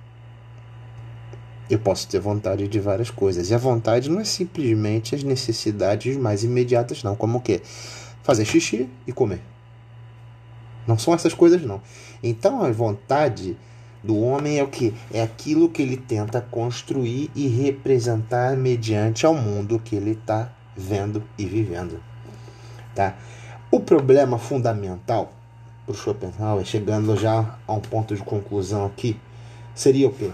Eu 1.70 1.78
posso 1.78 2.08
ter 2.08 2.18
vontade 2.18 2.66
de 2.66 2.80
várias 2.80 3.10
coisas. 3.10 3.48
E 3.48 3.54
a 3.54 3.58
vontade 3.58 4.10
não 4.10 4.20
é 4.20 4.24
simplesmente 4.24 5.14
as 5.14 5.22
necessidades 5.22 6.16
mais 6.16 6.42
imediatas, 6.42 7.04
não. 7.04 7.14
Como 7.14 7.38
o 7.38 7.40
quê? 7.40 7.62
Fazer 8.24 8.44
xixi 8.44 8.90
e 9.06 9.12
comer. 9.12 9.40
Não 10.84 10.98
são 10.98 11.14
essas 11.14 11.32
coisas, 11.32 11.62
não. 11.62 11.80
Então 12.20 12.64
a 12.64 12.72
vontade 12.72 13.56
do 14.02 14.18
homem 14.18 14.58
é 14.58 14.64
o 14.64 14.68
que? 14.68 14.92
É 15.12 15.22
aquilo 15.22 15.68
que 15.68 15.80
ele 15.80 15.96
tenta 15.96 16.40
construir 16.40 17.30
e 17.36 17.46
representar 17.46 18.56
mediante 18.56 19.24
ao 19.24 19.34
mundo 19.34 19.78
que 19.78 19.94
ele 19.94 20.12
está 20.12 20.50
vendo 20.76 21.22
e 21.38 21.44
vivendo. 21.44 22.02
Tá? 22.96 23.16
O 23.70 23.78
problema 23.78 24.38
fundamental 24.38 25.32
para 25.86 25.92
o 25.92 25.96
Schopenhauer, 25.96 26.64
chegando 26.64 27.16
já 27.16 27.58
a 27.66 27.72
um 27.72 27.80
ponto 27.80 28.16
de 28.16 28.22
conclusão 28.22 28.84
aqui, 28.84 29.16
seria 29.72 30.08
o 30.08 30.12
quê? 30.12 30.32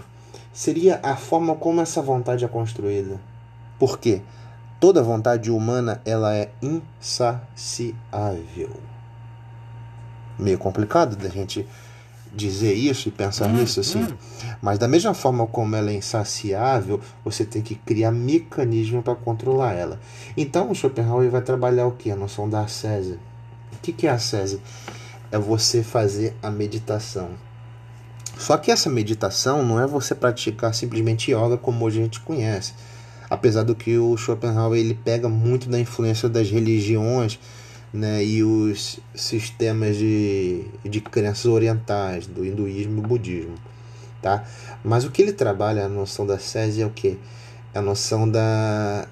Seria 0.57 0.99
a 1.03 1.15
forma 1.15 1.53
como 1.53 1.81
essa 1.81 2.01
vontade 2.01 2.43
é 2.43 2.47
construída. 2.47 3.19
Por 3.77 3.99
quê? 3.99 4.23
Toda 4.79 5.03
vontade 5.03 5.51
humana 5.51 6.01
ela 6.03 6.35
é 6.35 6.49
insaciável. 6.59 8.01
Meio 10.39 10.57
complicado 10.57 11.15
da 11.15 11.29
gente 11.29 11.63
dizer 12.33 12.73
isso 12.73 13.07
e 13.07 13.11
pensar 13.11 13.45
hum, 13.49 13.53
nisso 13.53 13.81
assim. 13.81 14.01
Hum. 14.01 14.17
Mas 14.59 14.79
da 14.79 14.87
mesma 14.87 15.13
forma 15.13 15.45
como 15.45 15.75
ela 15.75 15.91
é 15.91 15.93
insaciável, 15.93 16.99
você 17.23 17.45
tem 17.45 17.61
que 17.61 17.75
criar 17.75 18.09
mecanismo 18.11 19.03
para 19.03 19.13
controlar 19.13 19.73
ela. 19.73 19.99
Então 20.35 20.71
o 20.71 20.75
Schopenhauer 20.75 21.29
vai 21.29 21.43
trabalhar 21.43 21.85
o 21.85 21.91
que? 21.91 22.09
A 22.09 22.15
noção 22.15 22.49
da 22.49 22.61
ascese. 22.61 23.19
O 23.73 23.77
que, 23.79 23.93
que 23.93 24.07
é 24.07 24.09
a 24.09 24.15
ascese? 24.15 24.59
É 25.31 25.37
você 25.37 25.83
fazer 25.83 26.35
a 26.41 26.49
meditação 26.49 27.29
só 28.37 28.57
que 28.57 28.71
essa 28.71 28.89
meditação 28.89 29.65
não 29.65 29.79
é 29.79 29.87
você 29.87 30.13
praticar 30.13 30.73
simplesmente 30.73 31.31
yoga 31.31 31.57
como 31.57 31.85
hoje 31.85 31.99
a 31.99 32.03
gente 32.03 32.19
conhece. 32.19 32.73
Apesar 33.29 33.63
do 33.63 33.75
que 33.75 33.97
o 33.97 34.15
Schopenhauer 34.15 34.79
ele 34.79 34.93
pega 34.93 35.27
muito 35.27 35.67
da 35.67 35.79
influência 35.79 36.29
das 36.29 36.49
religiões 36.49 37.39
né, 37.91 38.23
e 38.23 38.43
os 38.43 38.99
sistemas 39.15 39.97
de, 39.97 40.65
de 40.85 41.01
crenças 41.01 41.45
orientais, 41.45 42.27
do 42.27 42.45
hinduísmo 42.45 42.99
e 42.99 43.07
budismo. 43.07 43.55
Tá? 44.21 44.45
Mas 44.83 45.03
o 45.03 45.11
que 45.11 45.21
ele 45.21 45.33
trabalha, 45.33 45.85
a 45.85 45.89
noção 45.89 46.25
da 46.25 46.39
sese 46.39 46.81
é 46.81 46.85
o 46.85 46.89
que? 46.89 47.17
É 47.73 47.79
a 47.79 47.81
noção 47.81 48.29
da 48.29 49.07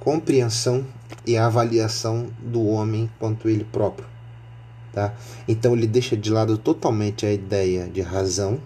compreensão 0.00 0.84
e 1.26 1.36
avaliação 1.36 2.28
do 2.40 2.66
homem 2.66 3.10
quanto 3.18 3.48
ele 3.48 3.64
próprio. 3.64 4.13
Tá? 4.94 5.12
Então 5.48 5.74
ele 5.74 5.88
deixa 5.88 6.16
de 6.16 6.30
lado 6.30 6.56
totalmente 6.56 7.26
a 7.26 7.32
ideia 7.32 7.88
de 7.88 8.00
razão, 8.00 8.60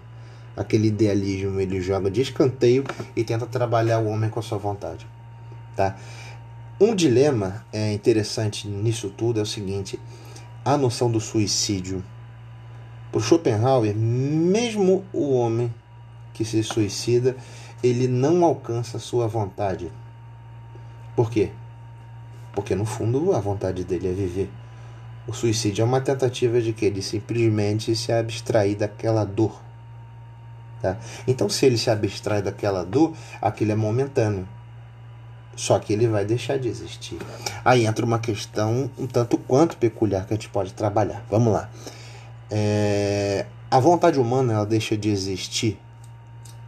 aquele 0.55 0.87
idealismo 0.87 1.59
ele 1.59 1.81
joga 1.81 2.11
de 2.11 2.21
escanteio 2.21 2.83
e 3.15 3.23
tenta 3.23 3.47
trabalhar 3.47 3.97
o 3.97 4.05
homem 4.05 4.29
com 4.29 4.39
a 4.39 4.43
sua 4.43 4.59
vontade. 4.59 5.07
Tá? 5.75 5.97
Um 6.79 6.93
dilema 6.93 7.65
é 7.73 7.91
interessante 7.91 8.67
nisso 8.67 9.09
tudo 9.09 9.39
é 9.39 9.41
o 9.41 9.45
seguinte: 9.45 9.99
a 10.63 10.77
noção 10.77 11.09
do 11.09 11.19
suicídio. 11.19 12.03
Para 13.11 13.21
Schopenhauer, 13.21 13.95
mesmo 13.95 15.03
o 15.11 15.33
homem 15.33 15.73
que 16.31 16.45
se 16.45 16.61
suicida, 16.63 17.35
ele 17.81 18.07
não 18.07 18.45
alcança 18.45 18.97
a 18.97 18.99
sua 18.99 19.27
vontade. 19.27 19.91
Por 21.15 21.31
quê? 21.31 21.49
Porque 22.53 22.75
no 22.75 22.85
fundo 22.85 23.33
a 23.33 23.39
vontade 23.39 23.83
dele 23.83 24.09
é 24.09 24.13
viver. 24.13 24.49
O 25.29 25.33
suicídio 25.33 25.83
é 25.83 25.85
uma 25.85 26.01
tentativa 26.01 26.59
de 26.59 26.73
que 26.73 26.83
ele 26.83 27.03
simplesmente 27.03 27.95
se 27.95 28.11
abstrair 28.11 28.75
daquela 28.75 29.23
dor. 29.23 29.61
Tá? 30.81 30.97
Então, 31.27 31.47
se 31.47 31.67
ele 31.67 31.77
se 31.77 31.87
abstrai 31.91 32.41
daquela 32.41 32.83
dor, 32.83 33.13
aquilo 33.39 33.71
é 33.71 33.75
momentâneo. 33.75 34.47
Só 35.55 35.77
que 35.77 35.93
ele 35.93 36.07
vai 36.07 36.25
deixar 36.25 36.57
de 36.57 36.67
existir. 36.67 37.19
Aí 37.63 37.85
entra 37.85 38.03
uma 38.03 38.17
questão 38.17 38.89
um 38.97 39.05
tanto 39.05 39.37
quanto 39.37 39.77
peculiar 39.77 40.25
que 40.25 40.33
a 40.33 40.35
gente 40.35 40.49
pode 40.49 40.73
trabalhar. 40.73 41.23
Vamos 41.29 41.53
lá. 41.53 41.69
É... 42.49 43.45
A 43.69 43.79
vontade 43.79 44.19
humana 44.19 44.53
ela 44.53 44.65
deixa 44.65 44.97
de 44.97 45.11
existir 45.11 45.77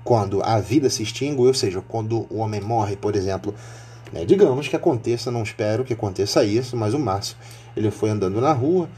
quando 0.03 0.39
a 0.43 0.59
vida 0.59 0.87
se 0.87 1.01
extingue, 1.01 1.41
ou 1.41 1.53
seja, 1.55 1.81
quando 1.81 2.27
o 2.29 2.37
homem 2.37 2.61
morre, 2.61 2.95
por 2.95 3.15
exemplo. 3.15 3.55
Né? 4.13 4.23
Digamos 4.23 4.67
que 4.67 4.75
aconteça, 4.75 5.31
não 5.31 5.41
espero 5.41 5.83
que 5.83 5.93
aconteça 5.93 6.43
isso, 6.43 6.77
mas 6.77 6.93
o 6.93 6.99
Márcio 6.99 7.35
ele 7.75 7.91
foi 7.91 8.09
andando 8.09 8.39
na 8.41 8.51
rua, 8.53 8.89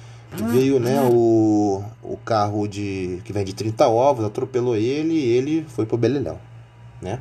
veio 0.51 0.79
né, 0.79 1.01
o, 1.01 1.83
o 2.01 2.17
carro 2.17 2.67
de 2.67 3.21
que 3.23 3.31
vende 3.31 3.53
30 3.53 3.87
ovos, 3.87 4.25
atropelou 4.25 4.75
ele 4.75 5.13
e 5.13 5.29
ele 5.29 5.65
foi 5.69 5.85
pro 5.85 5.97
Beleléu. 5.97 6.39
Né? 7.01 7.19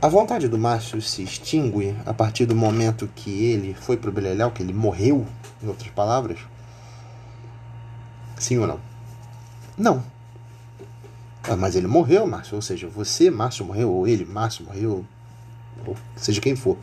A 0.00 0.08
vontade 0.08 0.46
do 0.46 0.56
Márcio 0.56 1.02
se 1.02 1.22
extingue 1.22 1.94
a 2.06 2.14
partir 2.14 2.46
do 2.46 2.54
momento 2.54 3.08
que 3.16 3.44
ele 3.44 3.74
foi 3.74 3.96
pro 3.96 4.12
Beleléu, 4.12 4.50
que 4.50 4.62
ele 4.62 4.72
morreu, 4.72 5.26
em 5.62 5.66
outras 5.66 5.90
palavras? 5.90 6.38
Sim 8.36 8.58
ou 8.58 8.66
não? 8.66 8.80
Não. 9.76 10.02
Ah, 11.42 11.56
mas 11.56 11.74
ele 11.74 11.88
morreu, 11.88 12.26
Márcio. 12.26 12.54
Ou 12.54 12.62
seja, 12.62 12.86
você, 12.86 13.30
Márcio, 13.30 13.64
morreu, 13.64 13.90
ou 13.90 14.06
ele, 14.06 14.24
Márcio, 14.24 14.64
morreu, 14.64 15.04
ou 15.84 15.96
seja 16.14 16.40
quem 16.40 16.54
for. 16.54 16.76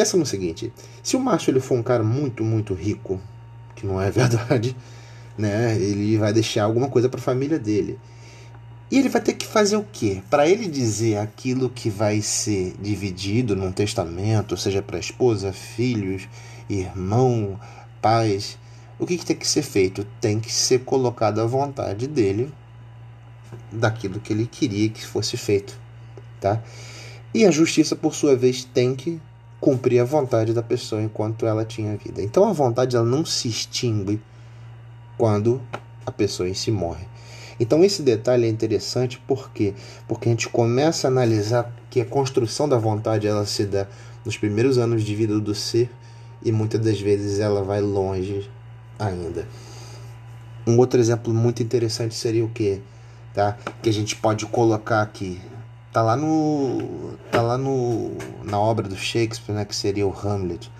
Pensa 0.00 0.16
no 0.16 0.24
seguinte: 0.24 0.72
se 1.02 1.14
o 1.14 1.20
Márcio 1.20 1.50
ele 1.50 1.60
for 1.60 1.74
um 1.74 1.82
cara 1.82 2.02
muito, 2.02 2.42
muito 2.42 2.72
rico, 2.72 3.20
que 3.76 3.86
não 3.86 4.00
é 4.00 4.08
verdade, 4.10 4.74
né? 5.36 5.76
Ele 5.76 6.16
vai 6.16 6.32
deixar 6.32 6.64
alguma 6.64 6.88
coisa 6.88 7.06
para 7.06 7.20
a 7.20 7.22
família 7.22 7.58
dele. 7.58 7.98
E 8.90 8.98
ele 8.98 9.10
vai 9.10 9.20
ter 9.20 9.34
que 9.34 9.46
fazer 9.46 9.76
o 9.76 9.84
quê? 9.92 10.22
Para 10.30 10.48
ele 10.48 10.66
dizer 10.66 11.18
aquilo 11.18 11.68
que 11.68 11.90
vai 11.90 12.22
ser 12.22 12.74
dividido 12.80 13.54
num 13.54 13.70
testamento, 13.70 14.56
seja 14.56 14.80
para 14.80 14.98
esposa, 14.98 15.52
filhos, 15.52 16.26
irmão, 16.66 17.60
pais, 18.00 18.56
o 18.98 19.04
que, 19.04 19.18
que 19.18 19.26
tem 19.26 19.36
que 19.36 19.46
ser 19.46 19.60
feito? 19.60 20.06
Tem 20.18 20.40
que 20.40 20.50
ser 20.50 20.78
colocado 20.78 21.42
à 21.42 21.46
vontade 21.46 22.06
dele 22.06 22.50
daquilo 23.70 24.18
que 24.18 24.32
ele 24.32 24.46
queria 24.46 24.88
que 24.88 25.04
fosse 25.04 25.36
feito, 25.36 25.78
tá? 26.40 26.62
E 27.34 27.44
a 27.44 27.50
justiça, 27.50 27.94
por 27.94 28.14
sua 28.14 28.34
vez, 28.34 28.64
tem 28.64 28.96
que 28.96 29.20
cumprir 29.60 30.00
a 30.00 30.04
vontade 30.04 30.52
da 30.52 30.62
pessoa 30.62 31.02
enquanto 31.02 31.46
ela 31.46 31.64
tinha 31.64 31.96
vida. 31.96 32.22
Então 32.22 32.48
a 32.48 32.52
vontade 32.52 32.96
ela 32.96 33.04
não 33.04 33.24
se 33.24 33.48
extingue 33.48 34.20
quando 35.18 35.60
a 36.06 36.10
pessoa 36.10 36.48
em 36.48 36.54
si 36.54 36.70
morre. 36.70 37.04
Então 37.58 37.84
esse 37.84 38.02
detalhe 38.02 38.46
é 38.46 38.48
interessante 38.48 39.22
porque 39.26 39.74
porque 40.08 40.28
a 40.28 40.32
gente 40.32 40.48
começa 40.48 41.06
a 41.06 41.10
analisar 41.10 41.70
que 41.90 42.00
a 42.00 42.06
construção 42.06 42.66
da 42.66 42.78
vontade 42.78 43.26
ela 43.26 43.44
se 43.44 43.66
dá 43.66 43.86
nos 44.24 44.38
primeiros 44.38 44.78
anos 44.78 45.02
de 45.02 45.14
vida 45.14 45.38
do 45.38 45.54
ser 45.54 45.90
e 46.42 46.50
muitas 46.50 46.80
das 46.80 46.98
vezes 46.98 47.38
ela 47.38 47.62
vai 47.62 47.82
longe 47.82 48.48
ainda. 48.98 49.46
Um 50.66 50.78
outro 50.78 50.98
exemplo 50.98 51.34
muito 51.34 51.62
interessante 51.62 52.14
seria 52.14 52.44
o 52.44 52.48
que, 52.48 52.80
tá? 53.34 53.58
Que 53.82 53.90
a 53.90 53.92
gente 53.92 54.16
pode 54.16 54.46
colocar 54.46 55.02
aqui. 55.02 55.40
Tá 55.92 56.02
lá 56.02 56.16
no 56.16 57.16
tá 57.30 57.42
lá 57.42 57.58
no 57.58 58.12
na 58.44 58.58
obra 58.58 58.88
do 58.88 58.96
Shakespeare, 58.96 59.54
né, 59.54 59.64
que 59.64 59.74
seria 59.74 60.06
o 60.06 60.12
Hamlet. 60.12 60.70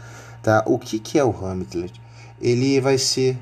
Tá? 0.43 0.63
O 0.67 0.79
que 0.79 0.99
que 0.99 1.19
é 1.19 1.25
o 1.25 1.31
Hamlet? 1.31 2.01
Ele 2.41 2.81
vai 2.81 2.97
ser 2.97 3.39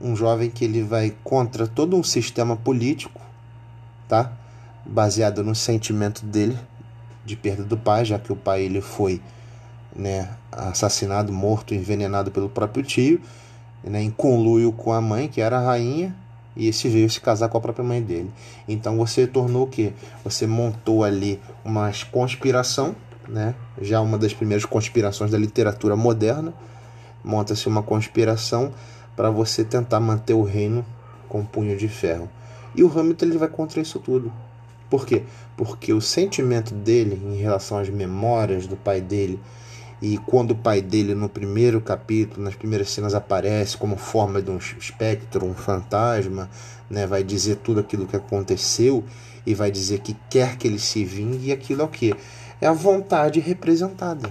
um 0.00 0.16
jovem 0.16 0.50
que 0.50 0.64
ele 0.64 0.82
vai 0.82 1.14
contra 1.22 1.66
todo 1.66 1.96
um 1.96 2.02
sistema 2.02 2.56
político, 2.56 3.20
tá? 4.08 4.32
Baseado 4.84 5.44
no 5.44 5.54
sentimento 5.54 6.26
dele 6.26 6.58
de 7.24 7.36
perda 7.36 7.62
do 7.62 7.78
pai, 7.78 8.04
já 8.04 8.18
que 8.18 8.32
o 8.32 8.36
pai 8.36 8.62
ele 8.62 8.80
foi, 8.80 9.22
né, 9.94 10.28
assassinado, 10.50 11.32
morto, 11.32 11.72
envenenado 11.72 12.32
pelo 12.32 12.48
próprio 12.48 12.84
tio 12.84 13.20
né, 13.90 14.02
em 14.02 14.10
conluio 14.10 14.72
com 14.72 14.92
a 14.92 15.00
mãe, 15.00 15.28
que 15.28 15.40
era 15.40 15.58
a 15.58 15.60
rainha, 15.60 16.14
e 16.56 16.68
esse 16.68 16.88
veio 16.88 17.08
se 17.08 17.20
casar 17.20 17.48
com 17.48 17.58
a 17.58 17.60
própria 17.60 17.84
mãe 17.84 18.02
dele. 18.02 18.30
Então 18.68 18.96
você 18.96 19.26
tornou 19.26 19.64
o 19.64 19.66
quê? 19.66 19.92
Você 20.24 20.46
montou 20.46 21.04
ali 21.04 21.40
uma 21.64 21.90
conspiração, 22.10 22.94
né? 23.28 23.54
já 23.80 24.00
uma 24.00 24.18
das 24.18 24.34
primeiras 24.34 24.64
conspirações 24.64 25.30
da 25.30 25.38
literatura 25.38 25.96
moderna. 25.96 26.52
Monta-se 27.24 27.68
uma 27.68 27.82
conspiração 27.82 28.72
para 29.16 29.30
você 29.30 29.64
tentar 29.64 30.00
manter 30.00 30.34
o 30.34 30.42
reino 30.42 30.84
com 31.28 31.44
punho 31.44 31.76
de 31.76 31.88
ferro. 31.88 32.28
E 32.74 32.82
o 32.82 32.98
Hamilton 32.98 33.26
ele 33.26 33.38
vai 33.38 33.48
contra 33.48 33.80
isso 33.80 33.98
tudo. 33.98 34.32
Por 34.90 35.06
quê? 35.06 35.22
Porque 35.56 35.92
o 35.92 36.00
sentimento 36.00 36.74
dele 36.74 37.20
em 37.24 37.36
relação 37.36 37.78
às 37.78 37.88
memórias 37.88 38.66
do 38.66 38.76
pai 38.76 39.00
dele, 39.00 39.40
e 40.02 40.18
quando 40.18 40.50
o 40.50 40.56
pai 40.56 40.82
dele, 40.82 41.14
no 41.14 41.28
primeiro 41.28 41.80
capítulo, 41.80 42.42
nas 42.42 42.56
primeiras 42.56 42.90
cenas, 42.90 43.14
aparece 43.14 43.76
como 43.76 43.96
forma 43.96 44.42
de 44.42 44.50
um 44.50 44.56
espectro, 44.56 45.46
um 45.46 45.54
fantasma, 45.54 46.50
né, 46.90 47.06
vai 47.06 47.22
dizer 47.22 47.56
tudo 47.56 47.78
aquilo 47.78 48.04
que 48.08 48.16
aconteceu 48.16 49.04
e 49.46 49.54
vai 49.54 49.70
dizer 49.70 50.00
que 50.00 50.16
quer 50.28 50.56
que 50.56 50.66
ele 50.66 50.80
se 50.80 51.04
vingue, 51.04 51.50
e 51.50 51.52
aquilo 51.52 51.82
é 51.82 51.84
o 51.84 51.88
que? 51.88 52.12
É 52.60 52.66
a 52.66 52.72
vontade 52.72 53.38
representada. 53.38 54.28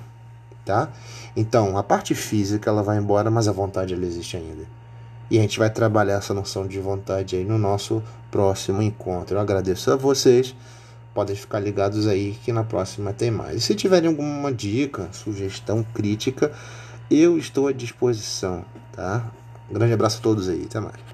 Tá? 0.65 0.89
Então, 1.37 1.77
a 1.77 1.83
parte 1.83 2.13
física 2.13 2.69
ela 2.69 2.83
vai 2.83 2.97
embora, 2.97 3.31
mas 3.31 3.47
a 3.47 3.53
vontade 3.53 3.93
ela 3.93 4.05
existe 4.05 4.35
ainda. 4.35 4.65
E 5.29 5.37
a 5.39 5.41
gente 5.41 5.57
vai 5.57 5.69
trabalhar 5.69 6.15
essa 6.15 6.33
noção 6.33 6.67
de 6.67 6.79
vontade 6.81 7.37
aí 7.37 7.45
no 7.45 7.57
nosso 7.57 8.03
próximo 8.29 8.81
encontro. 8.81 9.37
Eu 9.37 9.41
agradeço 9.41 9.89
a 9.89 9.95
vocês 9.95 10.53
podem 11.13 11.35
ficar 11.35 11.59
ligados 11.59 12.07
aí 12.07 12.37
que 12.43 12.51
na 12.51 12.63
próxima 12.63 13.13
tem 13.13 13.31
mais. 13.31 13.57
E 13.57 13.61
se 13.61 13.75
tiverem 13.75 14.09
alguma 14.09 14.51
dica, 14.51 15.09
sugestão, 15.11 15.83
crítica, 15.93 16.51
eu 17.09 17.37
estou 17.37 17.67
à 17.67 17.71
disposição, 17.71 18.63
tá? 18.93 19.29
Um 19.69 19.73
grande 19.73 19.93
abraço 19.93 20.19
a 20.19 20.21
todos 20.21 20.47
aí, 20.49 20.63
até 20.65 20.79
mais. 20.79 21.10